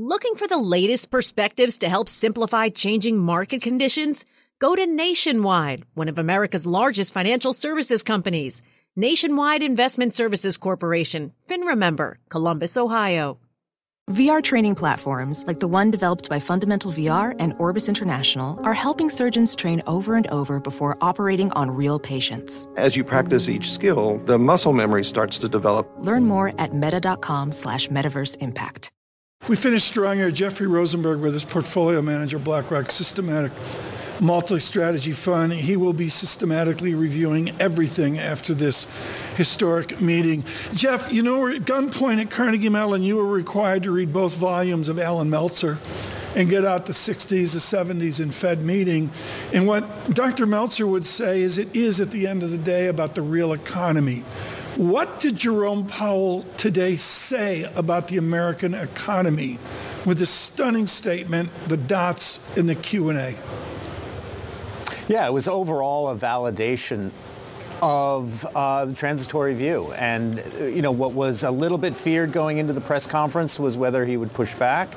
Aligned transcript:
Looking 0.00 0.36
for 0.36 0.46
the 0.46 0.58
latest 0.58 1.10
perspectives 1.10 1.78
to 1.78 1.88
help 1.88 2.08
simplify 2.08 2.68
changing 2.68 3.18
market 3.18 3.60
conditions? 3.62 4.26
Go 4.60 4.76
to 4.76 4.86
Nationwide, 4.86 5.82
one 5.94 6.06
of 6.06 6.18
America's 6.18 6.64
largest 6.64 7.12
financial 7.12 7.52
services 7.52 8.04
companies. 8.04 8.62
Nationwide 8.94 9.60
Investment 9.60 10.14
Services 10.14 10.56
Corporation, 10.56 11.32
FINRA 11.48 11.76
member, 11.76 12.20
Columbus, 12.28 12.76
Ohio. 12.76 13.40
VR 14.08 14.40
training 14.40 14.76
platforms 14.76 15.44
like 15.48 15.58
the 15.58 15.66
one 15.66 15.90
developed 15.90 16.28
by 16.28 16.38
Fundamental 16.38 16.92
VR 16.92 17.34
and 17.40 17.52
Orbis 17.58 17.88
International 17.88 18.56
are 18.62 18.74
helping 18.74 19.10
surgeons 19.10 19.56
train 19.56 19.82
over 19.88 20.14
and 20.14 20.28
over 20.28 20.60
before 20.60 20.96
operating 21.00 21.50
on 21.54 21.72
real 21.72 21.98
patients. 21.98 22.68
As 22.76 22.94
you 22.94 23.02
practice 23.02 23.48
each 23.48 23.72
skill, 23.72 24.18
the 24.26 24.38
muscle 24.38 24.72
memory 24.72 25.04
starts 25.04 25.38
to 25.38 25.48
develop. 25.48 25.90
Learn 25.98 26.24
more 26.24 26.54
at 26.56 26.72
meta.com 26.72 27.50
slash 27.50 27.88
metaverse 27.88 28.36
impact. 28.36 28.92
We 29.46 29.56
finished 29.56 29.86
strong 29.86 30.16
here. 30.16 30.30
Jeffrey 30.30 30.66
Rosenberg 30.66 31.20
with 31.20 31.32
his 31.32 31.44
portfolio 31.44 32.02
manager, 32.02 32.38
BlackRock 32.38 32.90
Systematic 32.90 33.50
multi-strategy 34.20 35.12
fund. 35.12 35.54
He 35.54 35.74
will 35.74 35.94
be 35.94 36.10
systematically 36.10 36.94
reviewing 36.94 37.58
everything 37.58 38.18
after 38.18 38.52
this 38.52 38.86
historic 39.36 40.02
meeting. 40.02 40.44
Jeff, 40.74 41.10
you 41.10 41.22
know, 41.22 41.46
at 41.46 41.62
gunpoint 41.62 42.20
at 42.20 42.30
Carnegie 42.30 42.68
Mellon, 42.68 43.02
you 43.02 43.16
were 43.16 43.26
required 43.26 43.84
to 43.84 43.90
read 43.90 44.12
both 44.12 44.34
volumes 44.34 44.90
of 44.90 44.98
Allan 44.98 45.30
Meltzer 45.30 45.78
and 46.36 46.50
get 46.50 46.66
out 46.66 46.84
the 46.84 46.92
60s, 46.92 47.28
the 47.28 47.58
70s 47.58 48.20
in 48.20 48.30
Fed 48.30 48.62
meeting. 48.62 49.10
And 49.54 49.66
what 49.66 50.10
Dr. 50.14 50.44
Meltzer 50.44 50.86
would 50.86 51.06
say 51.06 51.40
is 51.40 51.56
it 51.56 51.74
is 51.74 52.00
at 52.00 52.10
the 52.10 52.26
end 52.26 52.42
of 52.42 52.50
the 52.50 52.58
day 52.58 52.88
about 52.88 53.14
the 53.14 53.22
real 53.22 53.54
economy. 53.54 54.24
What 54.78 55.18
did 55.18 55.34
Jerome 55.34 55.88
Powell 55.88 56.44
today 56.56 56.94
say 56.94 57.64
about 57.74 58.06
the 58.06 58.16
American 58.16 58.74
economy 58.74 59.58
with 60.04 60.18
this 60.18 60.30
stunning 60.30 60.86
statement, 60.86 61.50
the 61.66 61.76
dots 61.76 62.38
in 62.54 62.66
the 62.66 62.76
Q&A? 62.76 63.34
Yeah, 65.08 65.26
it 65.26 65.32
was 65.32 65.48
overall 65.48 66.10
a 66.10 66.14
validation 66.14 67.10
of 67.82 68.46
uh, 68.54 68.84
the 68.84 68.92
transitory 68.92 69.52
view. 69.52 69.90
And, 69.94 70.38
uh, 70.38 70.66
you 70.66 70.82
know, 70.82 70.92
what 70.92 71.12
was 71.12 71.42
a 71.42 71.50
little 71.50 71.78
bit 71.78 71.96
feared 71.96 72.30
going 72.30 72.58
into 72.58 72.72
the 72.72 72.80
press 72.80 73.04
conference 73.04 73.58
was 73.58 73.76
whether 73.76 74.06
he 74.06 74.16
would 74.16 74.32
push 74.32 74.54
back. 74.54 74.94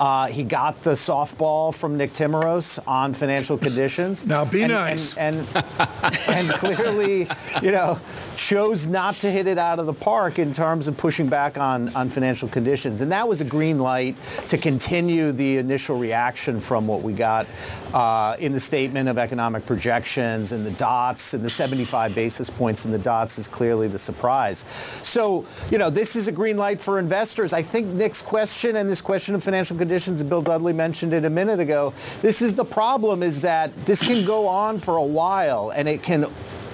Uh, 0.00 0.28
he 0.28 0.42
got 0.42 0.80
the 0.80 0.92
softball 0.92 1.74
from 1.74 1.94
Nick 1.94 2.14
Timiraos 2.14 2.78
on 2.86 3.12
financial 3.12 3.58
conditions. 3.58 4.24
now 4.26 4.46
be 4.46 4.62
and, 4.62 4.72
nice. 4.72 5.14
And, 5.18 5.46
and, 5.54 6.18
and, 6.28 6.48
clearly, 6.54 7.28
you 7.60 7.70
know, 7.70 8.00
chose 8.34 8.86
not 8.86 9.18
to 9.18 9.30
hit 9.30 9.46
it 9.46 9.58
out 9.58 9.78
of 9.78 9.84
the 9.84 9.92
park 9.92 10.38
in 10.38 10.54
terms 10.54 10.88
of 10.88 10.96
pushing 10.96 11.28
back 11.28 11.58
on, 11.58 11.94
on 11.94 12.08
financial 12.08 12.48
conditions. 12.48 13.02
And 13.02 13.12
that 13.12 13.28
was 13.28 13.42
a 13.42 13.44
green 13.44 13.78
light 13.78 14.16
to 14.48 14.56
continue 14.56 15.32
the 15.32 15.58
initial 15.58 15.98
reaction 15.98 16.60
from 16.60 16.86
what 16.86 17.02
we 17.02 17.12
got 17.12 17.46
uh, 17.92 18.36
in 18.38 18.52
the 18.52 18.60
statement 18.60 19.06
of 19.06 19.18
economic 19.18 19.66
projections 19.66 20.52
and 20.52 20.64
the 20.64 20.70
dots 20.70 21.34
and 21.34 21.44
the 21.44 21.50
75 21.50 22.14
basis 22.14 22.48
points 22.48 22.86
in 22.86 22.90
the 22.90 22.98
dots 22.98 23.38
is 23.38 23.46
clearly 23.46 23.86
the 23.86 23.98
surprise. 23.98 24.64
So, 25.02 25.44
you 25.70 25.76
know, 25.76 25.90
this 25.90 26.16
is 26.16 26.26
a 26.26 26.32
green 26.32 26.56
light 26.56 26.80
for 26.80 26.98
investors. 26.98 27.52
I 27.52 27.60
think 27.60 27.88
Nick's 27.88 28.22
question 28.22 28.76
and 28.76 28.88
this 28.88 29.02
question 29.02 29.34
of 29.34 29.44
financial 29.44 29.76
conditions 29.76 29.89
conditions, 29.90 30.20
and 30.20 30.30
Bill 30.30 30.40
Dudley 30.40 30.72
mentioned 30.72 31.12
it 31.12 31.24
a 31.24 31.30
minute 31.30 31.58
ago. 31.58 31.92
This 32.22 32.42
is 32.42 32.54
the 32.54 32.64
problem 32.64 33.24
is 33.24 33.40
that 33.40 33.72
this 33.86 34.00
can 34.00 34.24
go 34.24 34.46
on 34.46 34.78
for 34.78 34.98
a 34.98 35.02
while 35.02 35.70
and 35.70 35.88
it 35.88 36.00
can 36.00 36.26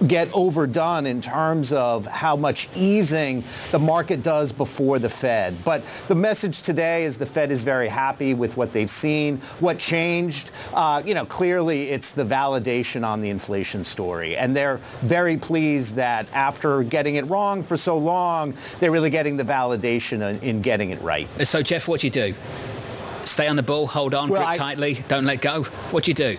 get 0.06 0.31
overdone 0.34 1.06
in 1.06 1.20
terms 1.20 1.72
of 1.72 2.06
how 2.06 2.37
much 2.37 2.69
easing 2.75 3.42
the 3.70 3.78
market 3.78 4.22
does 4.22 4.53
before 4.53 4.98
the 4.98 5.09
Fed. 5.09 5.56
But 5.64 5.83
the 6.09 6.14
message 6.14 6.62
today 6.62 7.05
is 7.05 7.17
the 7.17 7.27
Fed 7.27 7.50
is 7.50 7.62
very 7.62 7.89
happy 7.89 8.34
with 8.34 8.56
what 8.56 8.72
they've 8.72 8.91
seen. 8.91 9.39
What 9.61 9.78
changed? 9.78 10.53
Uh, 10.75 11.03
you 11.05 11.14
know, 11.14 11.25
clearly 11.25 11.89
it's 11.89 12.12
the 12.12 12.25
validation 12.25 13.06
on 13.06 13.22
the 13.22 13.31
inflation 13.31 13.84
story. 13.84 14.37
And 14.37 14.55
they're 14.55 14.78
very 15.00 15.37
pleased 15.37 15.94
that 15.97 16.28
after 16.34 16.83
getting 16.83 17.15
it 17.15 17.25
wrong 17.28 17.62
for 17.62 17.77
so 17.77 17.97
long, 17.97 18.54
they're 18.81 18.93
really 18.93 19.10
getting 19.10 19.37
the 19.37 19.44
validation 19.44 20.28
in, 20.28 20.38
in 20.41 20.60
getting 20.60 20.91
it 20.91 21.00
right. 21.00 21.28
So, 21.47 21.62
Jeff, 21.62 21.88
what 21.88 22.00
do 22.00 22.06
you 22.06 22.10
do? 22.10 22.34
Stay 23.26 23.48
on 23.48 23.56
the 23.56 23.62
ball, 23.62 23.87
hold 23.87 24.14
on, 24.14 24.28
well, 24.28 24.41
grip 24.41 24.50
I, 24.50 24.56
tightly, 24.56 25.04
don't 25.09 25.25
let 25.25 25.41
go. 25.41 25.64
What 25.64 26.04
do 26.04 26.10
you 26.10 26.14
do? 26.14 26.38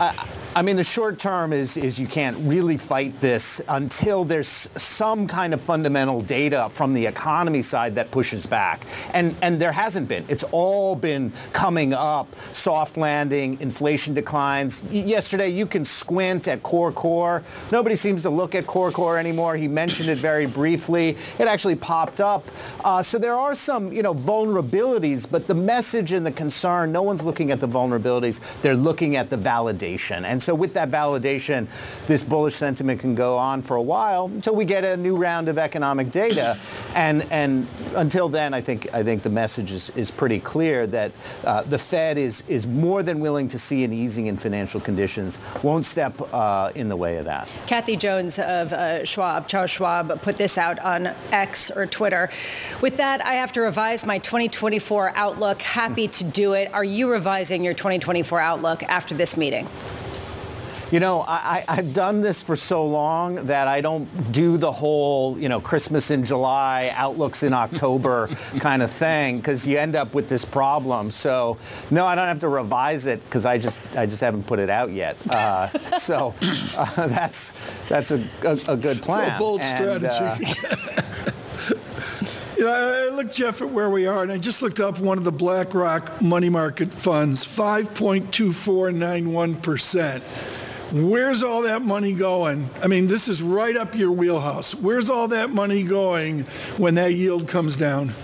I, 0.00 0.26
I 0.56 0.62
mean, 0.62 0.76
the 0.76 0.84
short 0.84 1.18
term 1.18 1.52
is, 1.52 1.76
is 1.76 2.00
you 2.00 2.06
can't 2.06 2.36
really 2.48 2.76
fight 2.76 3.20
this 3.20 3.60
until 3.68 4.24
there's 4.24 4.48
some 4.48 5.26
kind 5.28 5.54
of 5.54 5.60
fundamental 5.60 6.20
data 6.20 6.68
from 6.70 6.94
the 6.94 7.06
economy 7.06 7.62
side 7.62 7.94
that 7.94 8.10
pushes 8.10 8.44
back. 8.46 8.84
And, 9.12 9.36
and 9.42 9.60
there 9.60 9.70
hasn't 9.70 10.08
been. 10.08 10.24
It's 10.26 10.44
all 10.50 10.96
been 10.96 11.32
coming 11.52 11.92
up. 11.92 12.34
Soft 12.52 12.96
landing, 12.96 13.60
inflation 13.60 14.14
declines. 14.14 14.82
Yesterday, 14.90 15.48
you 15.50 15.66
can 15.66 15.84
squint 15.84 16.48
at 16.48 16.62
core 16.62 16.92
core. 16.92 17.44
Nobody 17.70 17.94
seems 17.94 18.22
to 18.22 18.30
look 18.30 18.54
at 18.54 18.66
core 18.66 18.90
core 18.90 19.18
anymore. 19.18 19.56
He 19.56 19.68
mentioned 19.68 20.08
it 20.08 20.18
very 20.18 20.46
briefly. 20.46 21.16
It 21.38 21.46
actually 21.46 21.76
popped 21.76 22.20
up. 22.20 22.50
Uh, 22.82 23.02
so 23.02 23.18
there 23.18 23.34
are 23.34 23.54
some, 23.54 23.92
you 23.92 24.02
know, 24.02 24.14
vulnerabilities, 24.14 25.30
but 25.30 25.46
the 25.46 25.54
message 25.54 26.12
and 26.12 26.26
the 26.26 26.32
concern, 26.32 26.90
no 26.90 27.02
one's 27.02 27.22
looking 27.22 27.52
at 27.52 27.60
the 27.60 27.68
vulnerabilities. 27.68 28.40
They're 28.62 28.74
looking 28.74 29.14
at 29.14 29.30
the 29.30 29.36
validation. 29.36 30.24
And 30.24 30.37
so 30.42 30.54
with 30.54 30.74
that 30.74 30.90
validation, 30.90 31.68
this 32.06 32.24
bullish 32.24 32.54
sentiment 32.54 33.00
can 33.00 33.14
go 33.14 33.36
on 33.36 33.62
for 33.62 33.76
a 33.76 33.82
while 33.82 34.26
until 34.26 34.54
we 34.54 34.64
get 34.64 34.84
a 34.84 34.96
new 34.96 35.16
round 35.16 35.48
of 35.48 35.58
economic 35.58 36.10
data. 36.10 36.58
And 36.94 37.26
and 37.30 37.66
until 37.94 38.28
then, 38.28 38.54
I 38.54 38.60
think 38.60 38.92
I 38.92 39.02
think 39.02 39.22
the 39.22 39.30
message 39.30 39.72
is, 39.72 39.90
is 39.90 40.10
pretty 40.10 40.40
clear 40.40 40.86
that 40.88 41.12
uh, 41.44 41.62
the 41.62 41.78
Fed 41.78 42.18
is 42.18 42.44
is 42.48 42.66
more 42.66 43.02
than 43.02 43.20
willing 43.20 43.46
to 43.48 43.58
see 43.58 43.84
an 43.84 43.92
easing 43.92 44.26
in 44.26 44.36
financial 44.36 44.80
conditions, 44.80 45.38
won't 45.62 45.84
step 45.84 46.20
uh, 46.32 46.72
in 46.74 46.88
the 46.88 46.96
way 46.96 47.18
of 47.18 47.24
that. 47.26 47.52
Kathy 47.66 47.96
Jones 47.96 48.38
of 48.38 48.72
uh, 48.72 49.04
Schwab, 49.04 49.48
Charles 49.48 49.70
Schwab, 49.70 50.20
put 50.22 50.36
this 50.36 50.58
out 50.58 50.78
on 50.80 51.08
X 51.30 51.70
or 51.70 51.86
Twitter. 51.86 52.30
With 52.80 52.96
that, 52.96 53.24
I 53.24 53.34
have 53.34 53.52
to 53.52 53.60
revise 53.60 54.04
my 54.06 54.18
2024 54.18 55.12
outlook. 55.14 55.62
Happy 55.62 56.08
to 56.08 56.24
do 56.24 56.54
it. 56.54 56.72
Are 56.72 56.84
you 56.84 57.10
revising 57.10 57.64
your 57.64 57.74
2024 57.74 58.40
outlook 58.40 58.82
after 58.84 59.14
this 59.14 59.36
meeting? 59.36 59.68
You 60.90 61.00
know, 61.00 61.22
I, 61.28 61.64
have 61.68 61.92
done 61.92 62.22
this 62.22 62.42
for 62.42 62.56
so 62.56 62.86
long 62.86 63.34
that 63.46 63.68
I 63.68 63.82
don't 63.82 64.32
do 64.32 64.56
the 64.56 64.72
whole, 64.72 65.38
you 65.38 65.50
know, 65.50 65.60
Christmas 65.60 66.10
in 66.10 66.24
July, 66.24 66.90
outlooks 66.94 67.42
in 67.42 67.52
October 67.52 68.28
kind 68.58 68.82
of 68.82 68.90
thing 68.90 69.36
because 69.36 69.68
you 69.68 69.76
end 69.76 69.96
up 69.96 70.14
with 70.14 70.30
this 70.30 70.46
problem. 70.46 71.10
So, 71.10 71.58
no, 71.90 72.06
I 72.06 72.14
don't 72.14 72.26
have 72.26 72.38
to 72.38 72.48
revise 72.48 73.04
it 73.04 73.22
because 73.24 73.44
I 73.44 73.58
just 73.58 73.82
I 73.96 74.06
just 74.06 74.22
haven't 74.22 74.46
put 74.46 74.58
it 74.58 74.70
out 74.70 74.90
yet. 74.90 75.18
Uh, 75.28 75.68
so 75.98 76.34
uh, 76.40 77.06
that's 77.06 77.52
that's 77.88 78.10
a, 78.10 78.26
a, 78.44 78.58
a 78.68 78.76
good 78.76 79.02
plan. 79.02 79.36
a 79.36 79.38
bold 79.38 79.60
and, 79.60 80.10
strategy. 80.10 80.54
Uh, 80.70 81.02
You 82.58 82.64
know, 82.64 82.72
I 82.72 83.08
looked, 83.14 83.34
Jeff, 83.36 83.62
at 83.62 83.70
where 83.70 83.88
we 83.88 84.08
are, 84.08 84.24
and 84.24 84.32
I 84.32 84.36
just 84.36 84.62
looked 84.62 84.80
up 84.80 84.98
one 84.98 85.16
of 85.16 85.22
the 85.22 85.30
BlackRock 85.30 86.20
money 86.20 86.48
market 86.48 86.92
funds, 86.92 87.44
5.2491%. 87.44 90.22
Where's 90.90 91.42
all 91.42 91.62
that 91.62 91.82
money 91.82 92.14
going? 92.14 92.70
I 92.82 92.86
mean, 92.86 93.08
this 93.08 93.28
is 93.28 93.42
right 93.42 93.76
up 93.76 93.94
your 93.94 94.10
wheelhouse. 94.10 94.74
Where's 94.74 95.10
all 95.10 95.28
that 95.28 95.50
money 95.50 95.82
going 95.82 96.44
when 96.78 96.94
that 96.94 97.12
yield 97.12 97.46
comes 97.46 97.76
down? 97.76 98.14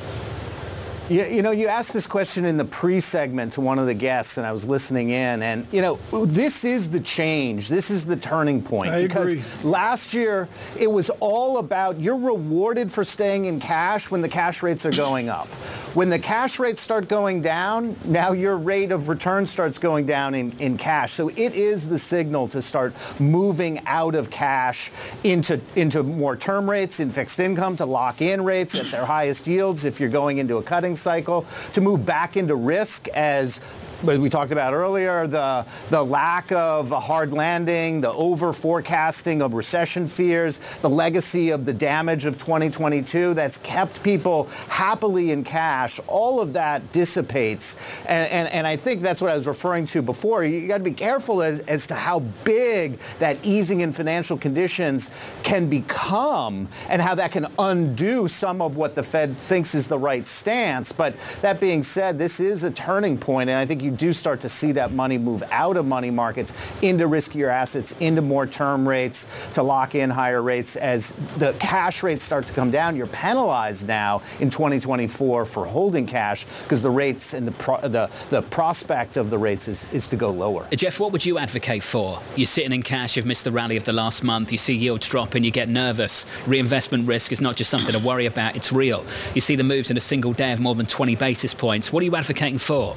You, 1.10 1.22
you 1.26 1.42
know, 1.42 1.50
you 1.50 1.66
asked 1.66 1.92
this 1.92 2.06
question 2.06 2.47
in 2.47 2.56
the 2.56 2.65
pre-segment 2.65 3.53
to 3.53 3.60
one 3.60 3.78
of 3.78 3.84
the 3.84 3.92
guests, 3.92 4.38
and 4.38 4.47
I 4.47 4.53
was 4.53 4.66
listening 4.66 5.10
in, 5.10 5.42
and 5.42 5.66
you 5.70 5.82
know, 5.82 5.97
this 6.25 6.65
is 6.65 6.88
the 6.88 7.00
change. 7.00 7.69
This 7.69 7.91
is 7.91 8.06
the 8.06 8.16
turning 8.16 8.62
point. 8.62 8.91
I 8.91 9.03
because 9.03 9.32
agree. 9.34 9.70
last 9.70 10.15
year 10.15 10.48
it 10.78 10.91
was 10.91 11.10
all 11.20 11.59
about 11.59 12.00
you're 12.00 12.19
rewarded 12.19 12.91
for 12.91 13.04
staying 13.04 13.44
in 13.44 13.60
cash 13.60 14.10
when 14.10 14.22
the 14.22 14.28
cash 14.31 14.62
rates 14.62 14.87
are 14.87 14.92
going 14.92 15.28
up. 15.28 15.48
When 15.92 16.09
the 16.09 16.19
cash 16.19 16.59
rates 16.59 16.81
start 16.81 17.06
going 17.06 17.42
down, 17.42 17.97
now 18.06 18.32
your 18.32 18.56
rate 18.56 18.91
of 18.91 19.09
return 19.09 19.45
starts 19.45 19.78
going 19.78 20.06
down 20.06 20.34
in, 20.34 20.53
in 20.59 20.78
cash. 20.78 21.12
So 21.12 21.28
it 21.28 21.54
is 21.54 21.86
the 21.86 21.98
signal 21.98 22.48
to 22.48 22.62
start 22.62 22.95
moving 23.21 23.78
out 23.84 24.15
of 24.15 24.30
cash 24.30 24.91
into 25.22 25.60
into 25.77 26.03
more 26.03 26.34
term 26.34 26.68
rates 26.68 26.98
in 26.98 27.10
fixed 27.10 27.41
income 27.41 27.77
to 27.77 27.84
lock 27.84 28.22
in 28.22 28.42
rates 28.42 28.74
at 28.74 28.91
their 28.91 29.04
highest 29.04 29.47
yields 29.47 29.84
if 29.84 30.01
you're 30.01 30.09
going 30.09 30.39
into 30.39 30.56
a 30.56 30.62
cutting 30.62 30.93
cycle, 30.96 31.42
to 31.72 31.80
move 31.80 32.04
back 32.04 32.36
into 32.36 32.54
risk 32.54 33.08
as 33.08 33.60
but 34.04 34.18
we 34.18 34.28
talked 34.28 34.53
about 34.53 34.74
earlier, 34.74 35.27
the, 35.27 35.66
the 35.91 36.03
lack 36.03 36.53
of 36.53 36.92
a 36.92 37.01
hard 37.01 37.33
landing, 37.33 38.01
the 38.01 38.12
over 38.12 38.53
forecasting 38.53 39.42
of 39.42 39.54
recession 39.54 40.06
fears, 40.06 40.59
the 40.78 40.91
legacy 40.91 41.51
of 41.51 41.65
the 41.65 41.72
damage 41.72 42.24
of 42.27 42.36
2022 42.36 43.34
that's 43.34 43.59
kept 43.59 44.03
people 44.03 44.45
happily 44.68 45.30
in 45.30 45.42
cash, 45.42 46.01
all 46.06 46.41
of 46.41 46.53
that 46.53 46.92
dissipates. 46.92 47.77
And, 48.06 48.30
and, 48.30 48.48
and 48.53 48.66
I 48.66 48.77
think 48.77 49.01
that's 49.01 49.22
what 49.22 49.30
I 49.30 49.36
was 49.36 49.47
referring 49.47 49.86
to 49.86 50.03
before. 50.03 50.45
You 50.45 50.68
got 50.68 50.78
to 50.78 50.84
be 50.84 50.92
careful 50.92 51.42
as, 51.42 51.60
as 51.60 51.86
to 51.89 51.95
how 51.95 52.21
big 52.45 52.98
that 53.18 53.39
easing 53.42 53.80
in 53.80 53.92
financial 53.92 54.36
conditions 54.36 55.10
can 55.42 55.68
become 55.68 56.68
and 56.89 57.01
how 57.01 57.15
that 57.15 57.33
can 57.33 57.47
undo 57.59 58.28
some 58.28 58.60
of 58.60 58.77
what 58.77 58.95
the 58.95 59.03
Fed 59.03 59.36
thinks 59.36 59.74
is 59.74 59.89
the 59.89 59.98
right 59.98 60.27
stance. 60.27 60.92
But 60.92 61.16
that 61.41 61.60
being 61.60 61.83
said, 61.83 62.18
this 62.18 62.41
is 62.41 62.65
a 62.65 62.71
turning 62.71 63.16
point, 63.16 63.48
and 63.48 63.59
I 63.59 63.65
think 63.66 63.83
you 63.83 63.93
do 63.96 64.12
start 64.12 64.41
to 64.41 64.48
see 64.48 64.72
that 64.72 64.92
money 64.92 65.18
move 65.18 65.42
out 65.50 65.76
of 65.76 65.86
money 65.86 66.10
markets 66.10 66.52
into 66.82 67.06
riskier 67.06 67.48
assets, 67.48 67.94
into 68.00 68.22
more 68.22 68.46
term 68.46 68.86
rates 68.88 69.26
to 69.52 69.62
lock 69.62 69.94
in 69.94 70.10
higher 70.10 70.42
rates. 70.42 70.76
As 70.76 71.12
the 71.38 71.54
cash 71.58 72.02
rates 72.02 72.24
start 72.24 72.46
to 72.46 72.52
come 72.52 72.70
down, 72.70 72.96
you're 72.96 73.06
penalized 73.08 73.86
now 73.86 74.22
in 74.41 74.50
2024 74.50 75.46
for 75.46 75.64
holding 75.64 76.06
cash 76.06 76.44
because 76.62 76.82
the 76.82 76.91
rates 76.91 77.34
and 77.34 77.46
the, 77.46 77.52
pro- 77.52 77.80
the, 77.80 78.10
the 78.30 78.42
prospect 78.42 79.16
of 79.16 79.30
the 79.30 79.38
rates 79.38 79.68
is, 79.68 79.86
is 79.92 80.08
to 80.08 80.16
go 80.16 80.30
lower. 80.30 80.66
Jeff, 80.72 81.00
what 81.00 81.12
would 81.12 81.24
you 81.24 81.38
advocate 81.38 81.82
for? 81.82 82.20
You're 82.36 82.46
sitting 82.46 82.72
in 82.72 82.82
cash, 82.82 83.16
you've 83.16 83.26
missed 83.26 83.44
the 83.44 83.52
rally 83.52 83.76
of 83.76 83.84
the 83.84 83.92
last 83.92 84.22
month, 84.22 84.52
you 84.52 84.58
see 84.58 84.74
yields 84.74 85.08
drop 85.08 85.34
and 85.34 85.44
you 85.44 85.50
get 85.50 85.68
nervous. 85.68 86.26
Reinvestment 86.46 87.06
risk 87.06 87.32
is 87.32 87.41
not 87.41 87.56
just 87.56 87.70
something 87.70 87.92
to 87.92 87.98
worry 87.98 88.26
about, 88.26 88.56
it's 88.56 88.72
real. 88.72 89.04
You 89.34 89.41
see 89.41 89.56
the 89.56 89.64
moves 89.64 89.91
in 89.91 89.96
a 89.96 90.00
single 90.00 90.32
day 90.32 90.52
of 90.52 90.60
more 90.60 90.74
than 90.74 90.86
20 90.86 91.16
basis 91.16 91.54
points. 91.54 91.92
What 91.92 92.02
are 92.02 92.06
you 92.06 92.16
advocating 92.16 92.58
for? 92.58 92.96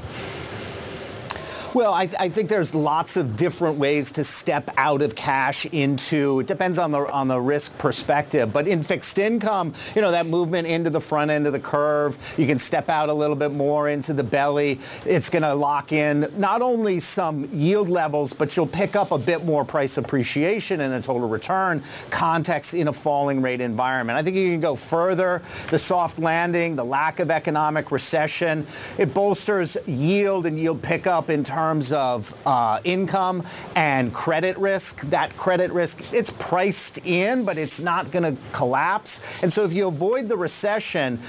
Well, 1.78 1.94
I, 1.94 2.10
I, 2.20 2.28
think 2.28 2.50
there's 2.50 2.74
lots 2.74 3.18
of 3.18 3.36
different 3.36 3.78
ways 3.78 4.10
to 4.14 4.24
step 4.24 4.68
out 4.78 5.04
of 5.04 5.14
cash 5.14 5.68
into. 5.68 6.40
It 6.40 6.48
depends 6.48 6.80
on 6.80 6.90
the 6.90 7.02
on 7.12 7.28
the 7.28 7.40
risk 7.40 7.78
perspective, 7.78 8.52
but 8.52 8.68
in 8.68 8.82
fixed 8.82 9.20
income, 9.20 9.76
you 9.96 10.02
know 10.02 10.10
that 10.10 10.26
movement 10.26 10.68
into 10.68 10.90
the 10.90 11.00
front 11.00 11.30
end 11.30 11.46
of 11.46 11.54
the 11.54 11.60
curve, 11.60 12.18
you 12.36 12.48
can 12.48 12.58
step 12.58 12.90
out 12.90 13.10
a 13.10 13.14
little 13.14 13.36
bit 13.36 13.52
more 13.52 13.90
into 13.90 14.12
the 14.12 14.24
belly. 14.24 14.80
It's 15.06 15.30
going 15.30 15.44
to 15.44 15.54
lock 15.54 15.92
in 15.92 16.28
not 16.36 16.64
only 16.64 17.00
some 17.00 17.48
yield 17.52 17.90
levels, 17.90 18.34
but 18.34 18.58
you'll 18.58 18.66
pick 18.66 18.96
up 18.96 19.12
a 19.12 19.20
bit 19.20 19.46
more 19.46 19.64
price 19.64 20.00
appreciation 20.00 20.82
and 20.82 20.96
a 20.96 21.00
total 21.00 21.30
return 21.30 21.84
context 22.10 22.74
in 22.74 22.88
a 22.88 22.94
falling 22.94 23.40
rate 23.40 23.62
environment. 23.62 24.18
I 24.18 24.24
think 24.24 24.36
you 24.36 24.50
can 24.50 24.62
go 24.62 24.76
further. 24.76 25.44
The 25.70 25.78
soft 25.78 26.18
landing, 26.18 26.76
the 26.76 26.86
lack 26.86 27.20
of 27.20 27.30
economic 27.30 27.92
recession, 27.92 28.66
it 28.98 29.14
bolsters 29.14 29.78
yield 29.86 30.48
and 30.48 30.58
yield 30.58 30.82
pickup 30.82 31.30
in 31.30 31.44
terms 31.44 31.67
terms 31.68 31.92
of 31.92 32.34
uh, 32.46 32.80
income 32.86 33.44
and 33.76 34.14
credit 34.14 34.58
risk. 34.58 35.02
That 35.10 35.36
credit 35.36 35.70
risk, 35.74 36.02
it's 36.14 36.30
priced 36.30 37.06
in, 37.06 37.44
but 37.44 37.58
it's 37.58 37.82
not 37.82 38.10
going 38.10 38.24
to 38.24 38.42
collapse. 38.54 39.20
And 39.42 39.52
so 39.52 39.66
if 39.66 39.74
you 39.74 39.88
avoid 39.90 40.30
the 40.30 40.38
recession, 40.38 41.20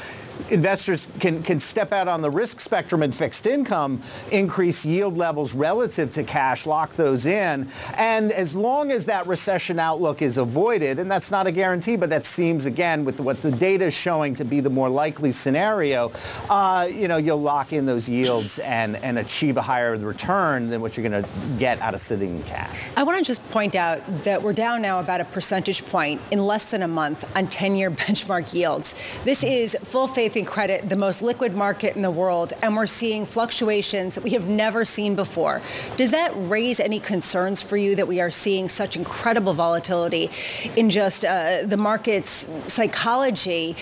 investors 0.50 1.08
can, 1.20 1.42
can 1.42 1.60
step 1.60 1.92
out 1.92 2.08
on 2.08 2.22
the 2.22 2.30
risk 2.30 2.60
spectrum 2.60 3.02
in 3.02 3.12
fixed 3.12 3.46
income, 3.46 4.00
increase 4.32 4.84
yield 4.84 5.16
levels 5.16 5.54
relative 5.54 6.10
to 6.12 6.22
cash, 6.24 6.66
lock 6.66 6.94
those 6.94 7.26
in. 7.26 7.68
And 7.94 8.32
as 8.32 8.54
long 8.54 8.90
as 8.90 9.04
that 9.06 9.26
recession 9.26 9.78
outlook 9.78 10.22
is 10.22 10.38
avoided, 10.38 10.98
and 10.98 11.10
that's 11.10 11.30
not 11.30 11.46
a 11.46 11.52
guarantee, 11.52 11.96
but 11.96 12.10
that 12.10 12.24
seems, 12.24 12.66
again, 12.66 13.04
with 13.04 13.20
what 13.20 13.40
the 13.40 13.50
data 13.50 13.86
is 13.86 13.94
showing 13.94 14.34
to 14.36 14.44
be 14.44 14.60
the 14.60 14.70
more 14.70 14.88
likely 14.88 15.30
scenario, 15.30 16.12
uh, 16.48 16.88
you 16.90 17.08
know, 17.08 17.16
you'll 17.16 17.40
lock 17.40 17.72
in 17.72 17.86
those 17.86 18.08
yields 18.08 18.58
and, 18.60 18.96
and 18.96 19.18
achieve 19.18 19.56
a 19.56 19.62
higher 19.62 19.96
return 19.96 20.68
than 20.68 20.80
what 20.80 20.96
you're 20.96 21.08
going 21.08 21.22
to 21.22 21.28
get 21.58 21.80
out 21.80 21.94
of 21.94 22.00
sitting 22.00 22.36
in 22.36 22.42
cash. 22.44 22.88
I 22.96 23.02
want 23.02 23.18
to 23.18 23.24
just 23.24 23.46
point 23.50 23.74
out 23.74 24.02
that 24.22 24.42
we're 24.42 24.52
down 24.52 24.82
now 24.82 25.00
about 25.00 25.20
a 25.20 25.24
percentage 25.24 25.84
point 25.86 26.20
in 26.30 26.38
less 26.38 26.70
than 26.70 26.82
a 26.82 26.88
month 26.88 27.24
on 27.36 27.46
10-year 27.46 27.90
benchmark 28.08 28.52
yields. 28.54 28.94
This 29.24 29.42
is 29.42 29.76
full 29.82 30.06
faith 30.06 30.27
in 30.36 30.44
credit, 30.44 30.88
the 30.88 30.96
most 30.96 31.22
liquid 31.22 31.54
market 31.54 31.96
in 31.96 32.02
the 32.02 32.10
world, 32.10 32.52
and 32.62 32.76
we're 32.76 32.86
seeing 32.86 33.26
fluctuations 33.26 34.14
that 34.14 34.24
we 34.24 34.30
have 34.30 34.48
never 34.48 34.84
seen 34.84 35.14
before. 35.14 35.60
Does 35.96 36.10
that 36.10 36.32
raise 36.34 36.80
any 36.80 37.00
concerns 37.00 37.62
for 37.62 37.76
you 37.76 37.94
that 37.96 38.08
we 38.08 38.20
are 38.20 38.30
seeing 38.30 38.68
such 38.68 38.96
incredible 38.96 39.54
volatility 39.54 40.30
in 40.76 40.90
just 40.90 41.24
uh, 41.24 41.62
the 41.64 41.76
market's 41.76 42.46
psychology 42.66 43.76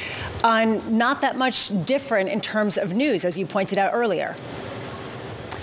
on 0.44 0.98
not 0.98 1.20
that 1.20 1.36
much 1.36 1.70
different 1.84 2.28
in 2.28 2.40
terms 2.40 2.78
of 2.78 2.94
news, 2.94 3.24
as 3.24 3.36
you 3.38 3.46
pointed 3.46 3.78
out 3.78 3.92
earlier? 3.92 4.36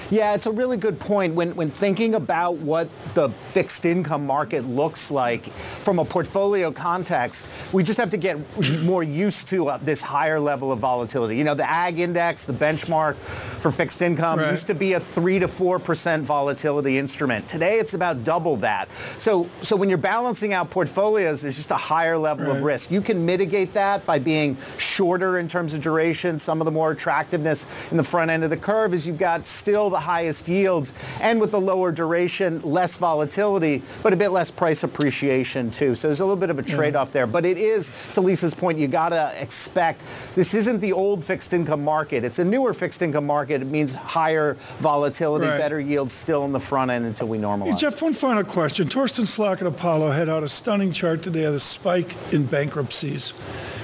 Yeah, 0.10 0.34
it's 0.34 0.46
a 0.46 0.52
really 0.52 0.78
good 0.78 1.00
point. 1.00 1.34
When, 1.36 1.56
when 1.56 1.70
thinking 1.70 2.16
about 2.16 2.58
what 2.58 2.90
the 3.14 3.30
fixed 3.46 3.86
income 3.86 4.26
market 4.26 4.66
looks 4.66 5.12
like 5.12 5.46
from 5.54 6.00
a 6.00 6.06
portfolio 6.06 6.72
context, 6.72 7.50
we 7.72 7.84
just 7.84 8.00
have 8.00 8.10
to 8.12 8.18
get 8.18 8.38
more 8.82 9.04
used 9.04 9.48
to 9.50 9.68
uh, 9.68 9.78
this 9.78 10.02
higher 10.02 10.40
level 10.40 10.72
of 10.72 10.80
volatility. 10.80 11.38
You 11.38 11.44
know, 11.44 11.56
the 11.56 11.70
Agg 11.70 12.00
index, 12.00 12.46
the 12.46 12.54
benchmark 12.54 13.16
for 13.16 13.72
fixed 13.72 14.02
income 14.02 14.40
right. 14.40 14.52
used 14.52 14.68
to 14.68 14.76
be 14.76 14.94
a 14.94 15.00
3 15.00 15.40
to 15.40 15.48
4% 15.48 16.22
volatility 16.22 16.98
instrument. 16.98 17.48
Today 17.48 17.80
it's 17.80 17.94
about 17.94 18.24
double 18.24 18.58
that. 18.58 18.90
So 19.18 19.50
so 19.62 19.76
when 19.76 19.90
you're 19.90 19.98
balancing 19.98 20.54
out 20.54 20.70
portfolios, 20.70 21.42
there's 21.42 21.56
just 21.56 21.72
a 21.72 21.78
higher 21.78 22.18
level 22.18 22.48
right. 22.48 22.58
of 22.58 22.64
risk. 22.64 22.92
You 22.92 23.02
can 23.02 23.26
mitigate 23.26 23.74
that 23.74 24.06
by 24.06 24.20
being 24.20 24.58
shorter 24.78 25.40
in 25.40 25.48
terms 25.48 25.74
of 25.74 25.82
duration. 25.82 26.38
Some 26.38 26.62
of 26.62 26.66
the 26.66 26.72
more 26.72 26.92
attractiveness 26.92 27.68
in 27.92 27.98
the 27.98 28.04
front 28.04 28.30
end 28.32 28.44
of 28.44 28.50
the 28.50 28.58
curve 28.58 28.94
is 28.94 29.08
you've 29.08 29.18
got 29.18 29.46
still 29.46 29.90
the 29.90 30.00
highest 30.04 30.48
yields 30.48 30.94
and 31.22 31.40
with 31.40 31.52
the 31.52 31.60
lower 31.60 31.92
duration, 31.92 32.62
less 32.62 32.98
volatility, 32.98 33.82
but 34.04 34.14
a 34.14 34.16
bit 34.16 34.30
less 34.30 34.52
price 34.52 34.84
appreciation 34.84 35.72
too. 35.72 35.96
So 35.96 36.08
there's 36.08 36.20
a 36.20 36.26
little 36.26 36.40
bit 36.40 36.50
of 36.50 36.60
a 36.60 36.64
trade-off 36.64 37.12
there. 37.12 37.26
But 37.26 37.46
it 37.46 37.58
is, 37.58 37.92
to 38.14 38.22
Lisa's 38.22 38.54
point, 38.54 38.78
you 38.78 38.88
got 38.88 39.10
to 39.10 39.34
expect 39.42 40.04
this 40.36 40.54
isn't 40.54 40.80
the 40.80 40.94
old 40.94 41.24
fixed 41.24 41.54
income 41.54 41.84
market. 41.84 42.24
It's 42.24 42.40
a 42.40 42.46
newer 42.46 42.74
fixed 42.74 43.02
income 43.02 43.26
market. 43.26 43.62
It 43.62 43.66
means 43.66 43.96
higher 43.96 44.56
volatility, 44.78 45.48
right. 45.48 45.58
better 45.58 45.80
yields 45.80 46.14
still 46.14 46.46
in 46.46 46.52
the 46.52 46.60
front 46.60 46.92
end 46.92 47.06
until 47.06 47.28
we 47.28 47.38
normalize. 47.38 47.72
Hey, 47.72 47.78
Jeff, 47.78 48.02
one 48.02 48.14
final 48.14 48.44
question. 48.44 48.88
Torsten 48.88 49.26
Slok 49.26 49.62
at 49.62 49.68
Apollo 49.68 50.12
had 50.12 50.30
out 50.30 50.44
a 50.44 50.50
stunning 50.50 50.92
chart 50.92 51.24
today 51.24 51.46
of 51.46 51.54
the 51.54 51.60
spike 51.60 52.16
in 52.32 52.46
bankruptcies 52.46 53.34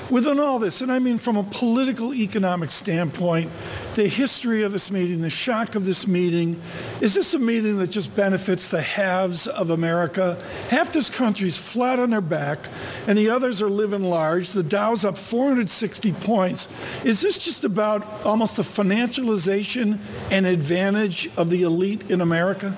within 0.09 0.39
all 0.39 0.59
this, 0.59 0.81
and 0.81 0.91
I 0.91 0.99
mean 0.99 1.17
from 1.17 1.37
a 1.37 1.43
political 1.43 2.13
economic 2.13 2.71
standpoint, 2.71 3.51
the 3.95 4.07
history 4.07 4.63
of 4.63 4.71
this 4.71 4.91
meeting, 4.91 5.21
the 5.21 5.29
shock 5.29 5.75
of 5.75 5.85
this 5.85 6.07
meeting, 6.07 6.61
is 7.01 7.13
this 7.13 7.33
a 7.33 7.39
meeting 7.39 7.77
that 7.79 7.87
just 7.87 8.15
benefits 8.15 8.67
the 8.67 8.81
halves 8.81 9.47
of 9.47 9.69
America? 9.69 10.41
Half 10.69 10.91
this 10.93 11.09
country's 11.09 11.57
flat 11.57 11.99
on 11.99 12.09
their 12.09 12.21
back, 12.21 12.67
and 13.07 13.17
the 13.17 13.29
others 13.29 13.61
are 13.61 13.69
living 13.69 14.03
large. 14.03 14.51
The 14.51 14.63
Dow's 14.63 15.05
up 15.05 15.17
460 15.17 16.13
points. 16.13 16.69
Is 17.03 17.21
this 17.21 17.37
just 17.37 17.63
about 17.63 18.25
almost 18.25 18.57
the 18.57 18.63
financialization 18.63 19.99
and 20.31 20.45
advantage 20.45 21.29
of 21.37 21.49
the 21.49 21.63
elite 21.63 22.09
in 22.09 22.21
America? 22.21 22.77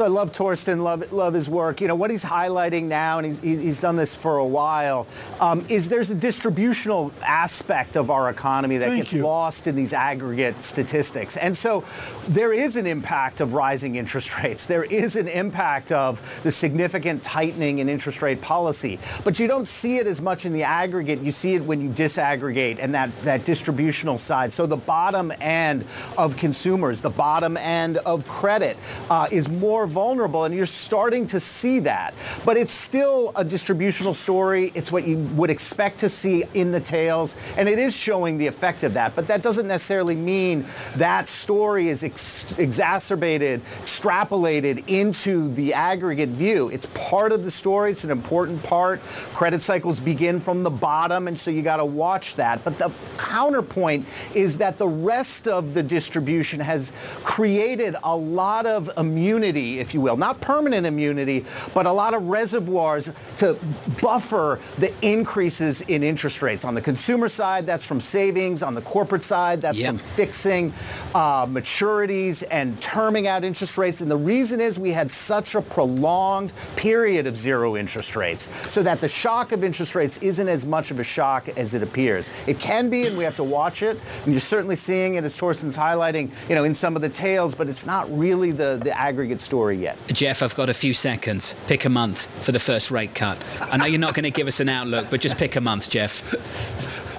So 0.00 0.06
I 0.06 0.08
love 0.08 0.32
Torsten, 0.32 0.82
love, 0.82 1.12
love 1.12 1.34
his 1.34 1.50
work. 1.50 1.82
You 1.82 1.88
know, 1.88 1.94
what 1.94 2.10
he's 2.10 2.24
highlighting 2.24 2.84
now, 2.84 3.18
and 3.18 3.26
he's, 3.26 3.38
he's 3.40 3.80
done 3.80 3.96
this 3.96 4.14
for 4.14 4.38
a 4.38 4.46
while, 4.46 5.06
um, 5.40 5.62
is 5.68 5.90
there's 5.90 6.08
a 6.08 6.14
distributional 6.14 7.12
aspect 7.20 7.98
of 7.98 8.08
our 8.08 8.30
economy 8.30 8.78
that 8.78 8.88
Thank 8.88 9.02
gets 9.02 9.12
you. 9.12 9.24
lost 9.24 9.66
in 9.66 9.76
these 9.76 9.92
aggregate 9.92 10.64
statistics. 10.64 11.36
And 11.36 11.54
so 11.54 11.84
there 12.28 12.54
is 12.54 12.76
an 12.76 12.86
impact 12.86 13.42
of 13.42 13.52
rising 13.52 13.96
interest 13.96 14.38
rates. 14.42 14.64
There 14.64 14.84
is 14.84 15.16
an 15.16 15.28
impact 15.28 15.92
of 15.92 16.40
the 16.44 16.50
significant 16.50 17.22
tightening 17.22 17.80
in 17.80 17.90
interest 17.90 18.22
rate 18.22 18.40
policy. 18.40 18.98
But 19.22 19.38
you 19.38 19.48
don't 19.48 19.68
see 19.68 19.98
it 19.98 20.06
as 20.06 20.22
much 20.22 20.46
in 20.46 20.54
the 20.54 20.62
aggregate. 20.62 21.20
You 21.20 21.30
see 21.30 21.56
it 21.56 21.62
when 21.62 21.78
you 21.78 21.90
disaggregate 21.90 22.78
and 22.80 22.94
that, 22.94 23.10
that 23.20 23.44
distributional 23.44 24.16
side. 24.16 24.50
So 24.50 24.64
the 24.64 24.78
bottom 24.78 25.30
end 25.42 25.84
of 26.16 26.38
consumers, 26.38 27.02
the 27.02 27.10
bottom 27.10 27.58
end 27.58 27.98
of 27.98 28.26
credit 28.26 28.78
uh, 29.10 29.28
is 29.30 29.46
more 29.50 29.89
vulnerable, 29.90 30.44
and 30.44 30.54
you're 30.54 30.66
starting 30.66 31.26
to 31.26 31.40
see 31.40 31.80
that. 31.80 32.14
But 32.44 32.56
it's 32.56 32.72
still 32.72 33.32
a 33.36 33.44
distributional 33.44 34.14
story. 34.14 34.72
It's 34.74 34.92
what 34.92 35.06
you 35.06 35.18
would 35.34 35.50
expect 35.50 36.00
to 36.00 36.08
see 36.08 36.44
in 36.54 36.70
the 36.72 36.80
tails, 36.80 37.36
and 37.56 37.68
it 37.68 37.78
is 37.78 37.94
showing 37.94 38.38
the 38.38 38.46
effect 38.46 38.84
of 38.84 38.94
that. 38.94 39.14
But 39.14 39.26
that 39.28 39.42
doesn't 39.42 39.66
necessarily 39.66 40.14
mean 40.14 40.64
that 40.96 41.28
story 41.28 41.88
is 41.88 42.04
ex- 42.04 42.56
exacerbated, 42.58 43.62
extrapolated 43.82 44.88
into 44.88 45.52
the 45.54 45.74
aggregate 45.74 46.30
view. 46.30 46.68
It's 46.68 46.86
part 46.94 47.32
of 47.32 47.44
the 47.44 47.50
story. 47.50 47.92
It's 47.92 48.04
an 48.04 48.10
important 48.10 48.62
part. 48.62 49.00
Credit 49.34 49.60
cycles 49.60 50.00
begin 50.00 50.40
from 50.40 50.62
the 50.62 50.70
bottom, 50.70 51.28
and 51.28 51.38
so 51.38 51.50
you 51.50 51.62
got 51.62 51.78
to 51.78 51.84
watch 51.84 52.36
that. 52.36 52.62
But 52.64 52.78
the 52.78 52.92
counterpoint 53.18 54.06
is 54.34 54.56
that 54.58 54.78
the 54.78 54.88
rest 54.88 55.48
of 55.48 55.74
the 55.74 55.82
distribution 55.82 56.60
has 56.60 56.92
created 57.24 57.96
a 58.04 58.16
lot 58.16 58.66
of 58.66 58.90
immunity 58.96 59.79
if 59.80 59.94
you 59.94 60.00
will. 60.00 60.16
Not 60.16 60.40
permanent 60.40 60.86
immunity, 60.86 61.44
but 61.74 61.86
a 61.86 61.92
lot 61.92 62.14
of 62.14 62.28
reservoirs 62.28 63.10
to 63.36 63.58
buffer 64.00 64.60
the 64.78 64.92
increases 65.02 65.80
in 65.82 66.02
interest 66.02 66.42
rates. 66.42 66.64
On 66.64 66.74
the 66.74 66.80
consumer 66.80 67.28
side, 67.28 67.66
that's 67.66 67.84
from 67.84 68.00
savings. 68.00 68.62
On 68.62 68.74
the 68.74 68.82
corporate 68.82 69.22
side, 69.22 69.62
that's 69.62 69.80
yep. 69.80 69.88
from 69.88 69.98
fixing 69.98 70.72
uh, 71.14 71.46
maturities 71.46 72.44
and 72.50 72.80
terming 72.80 73.26
out 73.26 73.44
interest 73.44 73.78
rates. 73.78 74.00
And 74.00 74.10
the 74.10 74.16
reason 74.16 74.60
is 74.60 74.78
we 74.78 74.92
had 74.92 75.10
such 75.10 75.54
a 75.54 75.62
prolonged 75.62 76.52
period 76.76 77.26
of 77.26 77.36
zero 77.36 77.76
interest 77.76 78.16
rates 78.16 78.50
so 78.72 78.82
that 78.82 79.00
the 79.00 79.08
shock 79.08 79.52
of 79.52 79.64
interest 79.64 79.94
rates 79.94 80.18
isn't 80.18 80.48
as 80.48 80.66
much 80.66 80.90
of 80.90 81.00
a 81.00 81.04
shock 81.04 81.48
as 81.56 81.74
it 81.74 81.82
appears. 81.82 82.30
It 82.46 82.58
can 82.58 82.90
be, 82.90 83.06
and 83.06 83.16
we 83.16 83.24
have 83.24 83.36
to 83.36 83.44
watch 83.44 83.82
it. 83.82 83.98
And 84.24 84.32
you're 84.32 84.40
certainly 84.40 84.76
seeing 84.76 85.14
it, 85.14 85.24
as 85.24 85.36
Torsten's 85.36 85.76
highlighting, 85.76 86.30
you 86.48 86.54
know, 86.54 86.64
in 86.64 86.74
some 86.74 86.96
of 86.96 87.02
the 87.02 87.08
tails, 87.08 87.54
but 87.54 87.68
it's 87.68 87.86
not 87.86 88.06
really 88.16 88.50
the, 88.50 88.80
the 88.82 88.96
aggregate 88.98 89.40
story 89.40 89.59
story 89.60 89.76
yet. 89.76 89.98
Jeff, 90.08 90.42
I've 90.42 90.54
got 90.54 90.70
a 90.70 90.74
few 90.74 90.94
seconds. 90.94 91.54
Pick 91.66 91.84
a 91.84 91.90
month 91.90 92.28
for 92.42 92.52
the 92.52 92.58
first 92.58 92.90
rate 92.90 93.14
cut. 93.14 93.36
I 93.60 93.76
know 93.76 93.84
you're 93.84 94.00
not 94.00 94.14
going 94.14 94.24
to 94.24 94.30
give 94.30 94.48
us 94.48 94.58
an 94.60 94.70
outlook, 94.70 95.08
but 95.10 95.20
just 95.20 95.36
pick 95.36 95.54
a 95.56 95.60
month, 95.60 95.90
Jeff. 95.90 96.34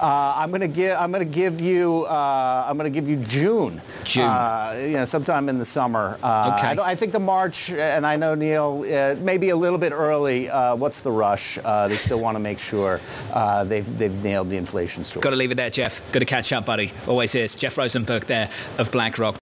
Uh, 0.02 0.34
I'm 0.36 0.50
going 0.50 0.62
to 0.62 0.66
give. 0.66 0.96
I'm 0.98 1.12
going 1.12 1.24
to 1.24 1.34
give 1.42 1.60
you. 1.60 2.04
Uh, 2.06 2.66
I'm 2.66 2.76
going 2.76 2.92
to 2.92 3.00
give 3.00 3.08
you 3.08 3.16
June. 3.28 3.80
June. 4.02 4.24
Uh, 4.24 4.76
you 4.80 4.94
know, 4.94 5.04
sometime 5.04 5.48
in 5.48 5.58
the 5.60 5.64
summer. 5.64 6.18
Uh, 6.22 6.58
Okay. 6.58 6.82
I, 6.82 6.90
I 6.90 6.94
think 6.96 7.12
the 7.12 7.20
March, 7.20 7.70
and 7.70 8.04
I 8.04 8.16
know 8.16 8.34
Neil, 8.34 8.84
uh, 8.84 9.14
maybe 9.22 9.50
a 9.50 9.56
little 9.56 9.78
bit 9.78 9.92
early. 9.92 10.50
Uh, 10.50 10.74
what's 10.74 11.02
the 11.02 11.12
rush? 11.12 11.56
Uh, 11.64 11.86
they 11.86 11.96
still 11.96 12.18
want 12.18 12.34
to 12.34 12.40
make 12.40 12.58
sure 12.58 13.00
uh, 13.32 13.62
they've 13.62 13.86
they've 13.98 14.18
nailed 14.24 14.48
the 14.48 14.56
inflation 14.56 15.04
story. 15.04 15.22
Got 15.22 15.30
to 15.30 15.36
leave 15.36 15.52
it 15.52 15.56
there, 15.56 15.70
Jeff. 15.70 16.02
Good 16.10 16.20
to 16.20 16.26
catch 16.26 16.52
up, 16.52 16.66
buddy. 16.66 16.90
Always 17.06 17.34
is. 17.36 17.54
Jeff 17.54 17.78
Rosenberg 17.78 18.24
there 18.26 18.50
of 18.78 18.90
BlackRock. 18.90 19.41